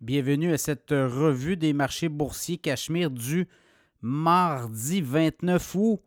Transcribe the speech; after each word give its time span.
Bienvenue 0.00 0.54
à 0.54 0.56
cette 0.56 0.92
revue 0.92 1.58
des 1.58 1.74
marchés 1.74 2.08
boursiers 2.08 2.56
Cachemire 2.56 3.10
du 3.10 3.46
mardi 4.00 5.02
29 5.02 5.74
août. 5.74 6.00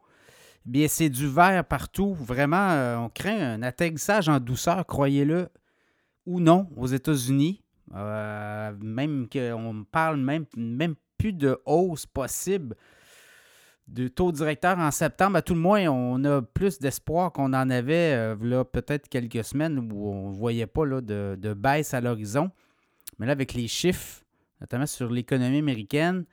Bien, 0.65 0.87
c'est 0.87 1.09
du 1.09 1.27
vert 1.27 1.63
partout. 1.63 2.15
Vraiment, 2.15 2.71
euh, 2.71 2.97
on 2.97 3.09
craint 3.09 3.53
un 3.53 3.61
atterrissage 3.61 4.29
en 4.29 4.39
douceur, 4.39 4.83
croyez-le 4.87 5.47
ou 6.25 6.39
non, 6.39 6.71
aux 6.75 6.87
États-Unis. 6.87 7.61
Euh, 7.93 8.71
même 8.81 9.27
qu'on 9.31 9.85
parle 9.91 10.17
même, 10.17 10.95
plus 11.19 11.33
de 11.33 11.59
hausse 11.67 12.07
possible 12.07 12.75
de 13.87 14.07
taux 14.07 14.31
directeur 14.31 14.79
en 14.79 14.89
septembre. 14.89 15.37
À 15.37 15.43
tout 15.43 15.53
le 15.53 15.59
moins, 15.59 15.87
on 15.87 16.23
a 16.23 16.41
plus 16.41 16.79
d'espoir 16.79 17.31
qu'on 17.31 17.53
en 17.53 17.69
avait 17.69 18.15
euh, 18.15 18.63
peut-être 18.63 19.07
quelques 19.07 19.43
semaines 19.43 19.77
où 19.77 20.09
on 20.09 20.31
ne 20.31 20.35
voyait 20.35 20.65
pas 20.65 20.83
là, 20.83 20.99
de 20.99 21.53
baisse 21.53 21.93
à 21.93 22.01
l'horizon. 22.01 22.49
Mais 23.19 23.25
là, 23.25 23.31
avec 23.33 23.53
les 23.53 23.67
chiffres, 23.67 24.23
notamment 24.61 24.85
sur 24.85 25.09
l'économie 25.09 25.59
américaine, 25.59 26.25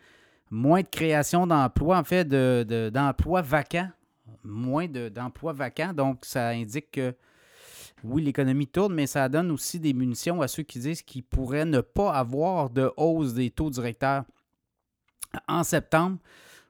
moins 0.51 0.83
de 0.83 0.89
création 0.89 1.47
d'emplois, 1.47 1.99
en 1.99 2.05
fait, 2.05 2.27
d'emplois 2.29 3.43
vacants, 3.43 3.91
moins 4.45 4.87
d'emplois 4.87 5.53
vacants. 5.53 5.93
Donc, 5.93 6.25
ça 6.25 6.49
indique 6.49 6.91
que 6.93 7.15
oui, 8.03 8.23
l'économie 8.23 8.67
tourne, 8.67 8.95
mais 8.95 9.07
ça 9.07 9.29
donne 9.29 9.51
aussi 9.51 9.79
des 9.79 9.93
munitions 9.93 10.41
à 10.41 10.49
ceux 10.49 10.63
qui 10.63 10.79
disent 10.79 11.03
qu'ils 11.03 11.23
pourraient 11.23 11.67
ne 11.67 11.81
pas 11.81 12.13
avoir 12.13 12.71
de 12.71 12.91
hausse 12.97 13.35
des 13.35 13.51
taux 13.51 13.71
directeurs 13.71 14.25
en 15.47 15.63
septembre. 15.63 16.19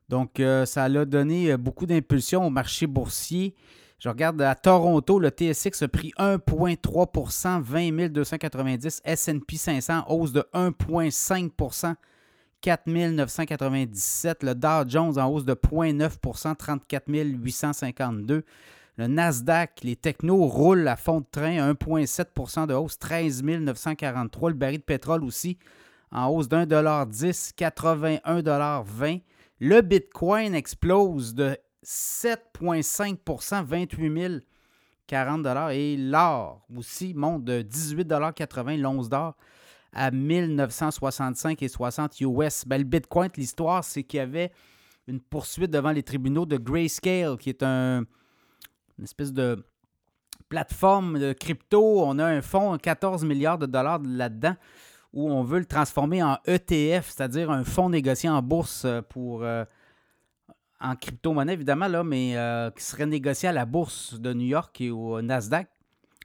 Donc, 0.09 0.41
euh, 0.41 0.67
ça 0.67 0.85
a 0.85 1.05
donné 1.05 1.57
beaucoup 1.57 1.87
d'impulsion 1.87 2.45
au 2.45 2.51
marché 2.51 2.89
boursier. 2.89 3.55
Je 4.01 4.09
regarde 4.09 4.41
à 4.41 4.55
Toronto, 4.55 5.19
le 5.19 5.29
TSX 5.29 5.83
a 5.83 5.89
pris 5.89 6.15
1,3% 6.19 7.61
20 7.61 8.09
290. 8.09 9.03
S&P 9.05 9.57
500, 9.57 10.05
hausse 10.09 10.33
de 10.33 10.43
1,5% 10.55 11.95
4 12.63 12.87
997. 12.87 14.43
Le 14.43 14.55
Dow 14.55 14.89
Jones 14.89 15.19
en 15.19 15.27
hausse 15.27 15.45
de 15.45 15.53
0,9% 15.53 16.57
34 16.57 17.09
852. 17.09 18.43
Le 18.97 19.07
Nasdaq, 19.07 19.81
les 19.83 19.97
technos 19.97 20.47
roulent 20.47 20.89
à 20.89 20.97
fond 20.97 21.21
de 21.21 21.27
train, 21.31 21.73
1,7% 21.73 22.69
de 22.69 22.75
hausse, 22.75 22.99
13 22.99 23.43
943. 23.43 24.51
Le 24.51 24.57
baril 24.57 24.79
de 24.79 24.83
pétrole 24.83 25.25
aussi 25.25 25.59
en 26.11 26.29
hausse 26.29 26.49
de 26.49 26.57
1,10 26.57 27.53
81,20 27.55 29.21
Le 29.61 29.83
Bitcoin 29.83 30.55
explose 30.55 31.35
de 31.35 31.59
7,5% 31.85 33.65
28 33.65 34.45
040 35.07 35.47
Et 35.73 35.97
l'or 35.97 36.65
aussi 36.77 37.15
monte 37.15 37.45
de 37.45 37.63
18,80 37.63 38.81
l'once 38.81 39.09
d'or 39.09 39.37
à 39.93 40.11
1965 40.11 41.63
et 41.63 41.69
60 41.69 42.21
US. 42.21 42.65
Ben, 42.67 42.79
le 42.79 42.85
Bitcoin, 42.85 43.29
l'histoire, 43.37 43.83
c'est 43.83 44.05
qu'il 44.05 44.19
y 44.19 44.21
avait 44.21 44.53
une 45.09 45.21
poursuite 45.21 45.71
devant 45.71 45.91
les 45.91 46.05
tribunaux 46.05 46.47
de 46.47 46.57
Grayscale, 46.57 47.37
qui 47.39 47.49
est 47.49 47.63
un, 47.65 48.05
une 48.99 49.05
espèce 49.05 49.33
de 49.33 49.65
plateforme 50.49 51.19
de 51.19 51.33
crypto. 51.33 52.05
On 52.05 52.19
a 52.19 52.27
un 52.27 52.43
fonds, 52.43 52.79
14 52.79 53.25
milliards 53.25 53.59
de 53.59 53.67
dollars 53.67 54.01
là-dedans, 54.05 54.55
où 55.13 55.29
on 55.29 55.43
veut 55.43 55.59
le 55.59 55.67
transformer 55.67 56.23
en 56.23 56.39
ETF, 56.47 57.09
c'est-à-dire 57.09 57.51
un 57.51 57.65
fonds 57.65 57.89
négocié 57.89 58.29
en 58.29 58.43
bourse 58.43 58.87
pour 59.09 59.43
euh, 59.43 59.65
en 60.81 60.97
crypto-monnaie, 60.97 61.53
évidemment, 61.53 62.05
mais 62.05 62.37
euh, 62.37 62.71
qui 62.71 62.83
serait 62.83 63.07
négocié 63.07 63.49
à 63.49 63.53
la 63.53 63.67
bourse 63.67 64.19
de 64.19 64.33
New 64.33 64.47
York 64.47 64.81
et 64.81 64.91
au 64.91 65.21
Nasdaq. 65.21 65.69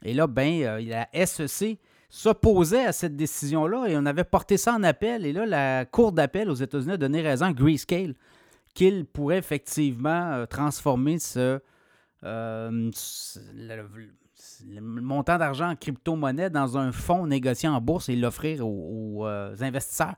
Et 0.02 0.14
là, 0.14 0.26
ben, 0.26 0.62
euh, 0.62 0.80
la 0.80 1.26
SEC 1.26 1.78
s'opposait 2.08 2.86
à 2.86 2.92
cette 2.92 3.16
décision-là 3.16 3.86
et 3.88 3.96
on 3.96 4.06
avait 4.06 4.24
porté 4.24 4.56
ça 4.56 4.74
en 4.74 4.82
appel. 4.82 5.26
Et 5.26 5.32
là, 5.32 5.44
la 5.46 5.84
Cour 5.84 6.12
d'appel 6.12 6.50
aux 6.50 6.54
États-Unis 6.54 6.92
a 6.92 6.96
donné 6.96 7.20
raison 7.20 7.46
à 7.46 7.52
Grayscale 7.52 8.14
qu'il 8.74 9.04
pourrait 9.06 9.38
effectivement 9.38 10.32
euh, 10.32 10.46
transformer 10.46 11.18
ce, 11.18 11.60
le, 12.22 13.00
montant 14.80 15.38
d'argent 15.38 15.70
en 15.70 15.76
crypto-monnaie 15.76 16.50
dans 16.50 16.78
un 16.78 16.92
fonds 16.92 17.26
négocié 17.26 17.68
en 17.68 17.80
bourse 17.80 18.08
et 18.08 18.16
l'offrir 18.16 18.66
aux 18.66 19.26
investisseurs. 19.60 20.16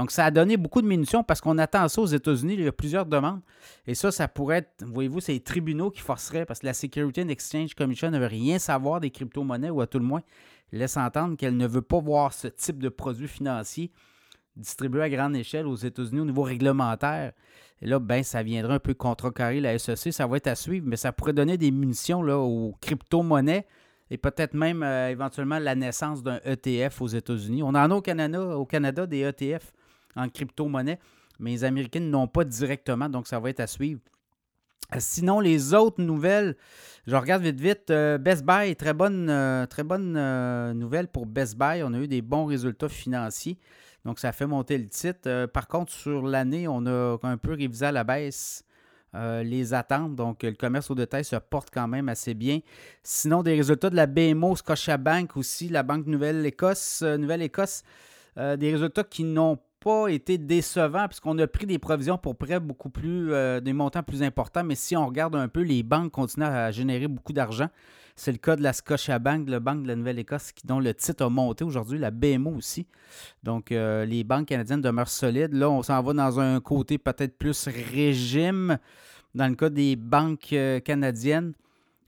Donc, 0.00 0.12
ça 0.12 0.24
a 0.24 0.30
donné 0.30 0.56
beaucoup 0.56 0.80
de 0.80 0.86
munitions 0.86 1.22
parce 1.22 1.42
qu'on 1.42 1.58
attend 1.58 1.86
ça 1.86 2.00
aux 2.00 2.06
États-Unis. 2.06 2.54
Il 2.54 2.64
y 2.64 2.66
a 2.66 2.72
plusieurs 2.72 3.04
demandes. 3.04 3.42
Et 3.86 3.94
ça, 3.94 4.10
ça 4.10 4.28
pourrait 4.28 4.58
être, 4.58 4.82
voyez-vous, 4.86 5.20
c'est 5.20 5.34
les 5.34 5.40
tribunaux 5.40 5.90
qui 5.90 6.00
forceraient 6.00 6.46
parce 6.46 6.60
que 6.60 6.66
la 6.66 6.72
Security 6.72 7.20
and 7.20 7.28
Exchange 7.28 7.74
Commission 7.74 8.10
ne 8.10 8.18
veut 8.18 8.24
rien 8.24 8.58
savoir 8.58 9.00
des 9.00 9.10
crypto-monnaies 9.10 9.68
ou 9.68 9.82
à 9.82 9.86
tout 9.86 9.98
le 9.98 10.06
moins 10.06 10.22
laisse 10.72 10.96
entendre 10.96 11.36
qu'elle 11.36 11.54
ne 11.58 11.66
veut 11.66 11.82
pas 11.82 11.98
voir 11.98 12.32
ce 12.32 12.48
type 12.48 12.78
de 12.78 12.88
produits 12.88 13.28
financiers 13.28 13.92
distribués 14.56 15.02
à 15.02 15.10
grande 15.10 15.36
échelle 15.36 15.66
aux 15.66 15.76
États-Unis 15.76 16.20
au 16.20 16.24
niveau 16.24 16.44
réglementaire. 16.44 17.32
Et 17.82 17.86
là, 17.86 17.98
ben, 17.98 18.22
ça 18.22 18.42
viendrait 18.42 18.76
un 18.76 18.78
peu 18.78 18.94
contrecarrer 18.94 19.60
la 19.60 19.78
SEC. 19.78 20.14
Ça 20.14 20.26
va 20.26 20.38
être 20.38 20.46
à 20.46 20.54
suivre, 20.54 20.86
mais 20.88 20.96
ça 20.96 21.12
pourrait 21.12 21.34
donner 21.34 21.58
des 21.58 21.70
munitions 21.70 22.22
là, 22.22 22.38
aux 22.38 22.74
crypto-monnaies 22.80 23.66
et 24.10 24.16
peut-être 24.16 24.54
même 24.54 24.82
euh, 24.82 25.10
éventuellement 25.10 25.58
la 25.58 25.74
naissance 25.74 26.22
d'un 26.22 26.40
ETF 26.46 27.02
aux 27.02 27.08
États-Unis. 27.08 27.62
On 27.62 27.68
en 27.68 27.90
a 27.90 27.94
au 27.94 28.00
Canada, 28.00 28.56
au 28.56 28.64
Canada 28.64 29.06
des 29.06 29.18
ETF 29.18 29.74
en 30.16 30.28
crypto-monnaie, 30.28 30.98
mais 31.38 31.50
les 31.50 31.64
Américains 31.64 32.00
n'ont 32.00 32.28
pas 32.28 32.44
directement, 32.44 33.08
donc 33.08 33.26
ça 33.26 33.40
va 33.40 33.50
être 33.50 33.60
à 33.60 33.66
suivre. 33.66 34.00
Euh, 34.94 34.98
sinon, 34.98 35.40
les 35.40 35.74
autres 35.74 36.02
nouvelles, 36.02 36.56
je 37.06 37.16
regarde 37.16 37.42
vite 37.42 37.60
vite. 37.60 37.90
Euh, 37.90 38.18
Best 38.18 38.44
Buy, 38.44 38.74
très 38.76 38.94
bonne, 38.94 39.28
euh, 39.30 39.66
très 39.66 39.84
bonne 39.84 40.12
nouvelle 40.72 41.08
pour 41.08 41.26
Best 41.26 41.56
Buy. 41.56 41.82
On 41.84 41.92
a 41.94 41.98
eu 41.98 42.08
des 42.08 42.22
bons 42.22 42.46
résultats 42.46 42.88
financiers. 42.88 43.58
Donc, 44.04 44.18
ça 44.18 44.32
fait 44.32 44.46
monter 44.46 44.78
le 44.78 44.88
titre. 44.88 45.46
par 45.46 45.68
contre, 45.68 45.92
sur 45.92 46.22
l'année, 46.22 46.66
on 46.66 46.86
a 46.86 47.18
un 47.22 47.36
peu 47.36 47.52
révisé 47.52 47.86
à 47.86 47.92
la 47.92 48.04
baisse 48.04 48.64
les 49.12 49.74
attentes. 49.74 50.14
Donc, 50.14 50.42
le 50.42 50.52
commerce 50.52 50.90
au 50.90 50.94
détail 50.94 51.24
se 51.24 51.36
porte 51.36 51.68
quand 51.72 51.86
même 51.86 52.08
assez 52.08 52.32
bien. 52.32 52.60
Sinon, 53.02 53.42
des 53.42 53.54
résultats 53.56 53.90
de 53.90 53.96
la 53.96 54.06
BMO, 54.06 54.56
Scotiabank 54.56 55.36
aussi, 55.36 55.68
la 55.68 55.82
Banque 55.82 56.06
Nouvelle-Écosse. 56.06 57.02
Nouvelle-Écosse, 57.02 57.82
des 58.36 58.72
résultats 58.72 59.04
qui 59.04 59.24
n'ont 59.24 59.58
pas 59.80 60.08
été 60.08 60.38
décevant 60.38 61.08
puisqu'on 61.08 61.36
a 61.38 61.46
pris 61.46 61.66
des 61.66 61.78
provisions 61.78 62.18
pour 62.18 62.36
prêts 62.36 62.60
beaucoup 62.60 62.90
plus, 62.90 63.32
euh, 63.32 63.60
des 63.60 63.72
montants 63.72 64.02
plus 64.02 64.22
importants. 64.22 64.62
Mais 64.62 64.74
si 64.74 64.96
on 64.96 65.06
regarde 65.06 65.34
un 65.34 65.48
peu, 65.48 65.62
les 65.62 65.82
banques 65.82 66.12
continuent 66.12 66.44
à 66.44 66.70
générer 66.70 67.08
beaucoup 67.08 67.32
d'argent. 67.32 67.68
C'est 68.14 68.32
le 68.32 68.38
cas 68.38 68.56
de 68.56 68.62
la 68.62 68.74
Scotiabank, 68.74 69.48
la 69.48 69.60
Banque 69.60 69.84
de 69.84 69.88
la 69.88 69.96
Nouvelle-Écosse, 69.96 70.52
dont 70.64 70.78
le 70.78 70.92
titre 70.92 71.24
a 71.24 71.30
monté 71.30 71.64
aujourd'hui, 71.64 71.98
la 71.98 72.10
BMO 72.10 72.50
aussi. 72.50 72.86
Donc, 73.42 73.72
euh, 73.72 74.04
les 74.04 74.24
banques 74.24 74.48
canadiennes 74.48 74.82
demeurent 74.82 75.08
solides. 75.08 75.54
Là, 75.54 75.70
on 75.70 75.82
s'en 75.82 76.02
va 76.02 76.12
dans 76.12 76.38
un 76.38 76.60
côté 76.60 76.98
peut-être 76.98 77.38
plus 77.38 77.66
régime 77.66 78.78
dans 79.34 79.48
le 79.48 79.54
cas 79.54 79.70
des 79.70 79.96
banques 79.96 80.52
euh, 80.52 80.80
canadiennes. 80.80 81.54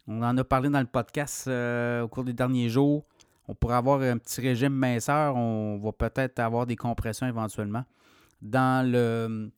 On 0.07 0.23
en 0.23 0.37
a 0.37 0.45
parlé 0.45 0.69
dans 0.69 0.81
le 0.81 0.87
podcast 0.87 1.49
au 1.49 2.09
cours 2.09 2.25
des 2.25 2.33
derniers 2.33 2.69
jours 2.69 3.05
on 3.53 3.55
pourrait 3.55 3.77
avoir 3.77 4.01
un 4.01 4.17
petit 4.17 4.41
régime 4.41 4.73
minceur, 4.73 5.37
on 5.37 5.79
va 5.79 5.93
peut-être 5.93 6.39
avoir 6.39 6.67
des 6.67 6.77
compressions 6.77 7.27
éventuellement 7.27 7.85
dans 8.41 8.91
le, 8.91 9.51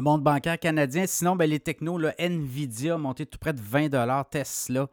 monde 0.00 0.22
bancaire 0.22 0.58
canadien. 0.58 1.04
Sinon, 1.06 1.36
ben, 1.36 1.48
les 1.48 1.60
technos, 1.60 2.00
Nvidia 2.18 2.94
a 2.94 2.98
monté 2.98 3.24
tout 3.24 3.38
près 3.38 3.52
de 3.52 3.60
20 3.60 3.88
Tesla, 4.30 4.88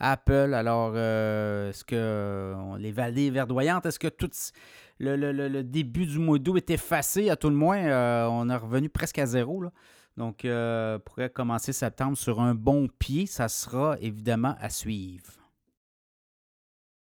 Apple. 0.00 0.52
Alors, 0.52 0.92
euh, 0.96 1.70
est-ce 1.70 1.84
que 1.84 2.76
les 2.78 2.90
vallées 2.90 3.30
verdoyantes, 3.30 3.86
est-ce 3.86 4.00
que 4.00 4.08
tout 4.08 4.30
le, 4.98 5.62
début 5.62 6.06
du 6.06 6.18
mois 6.18 6.40
d'août 6.40 6.56
est 6.56 6.70
effacé? 6.70 7.30
À 7.30 7.36
tout 7.36 7.50
le 7.50 7.56
moins, 7.56 7.78
euh, 7.78 8.26
on 8.26 8.50
est 8.50 8.56
revenu 8.56 8.88
presque 8.88 9.20
à 9.20 9.26
zéro. 9.26 9.64
Donc, 10.16 10.44
euh, 10.44 10.96
on 10.96 11.00
pourrait 11.00 11.30
commencer 11.30 11.72
septembre 11.72 12.18
sur 12.18 12.40
un 12.40 12.56
bon 12.56 12.88
pied. 12.98 13.26
Ça 13.26 13.48
sera 13.48 13.96
évidemment 14.00 14.56
à 14.60 14.70
suivre. 14.70 15.39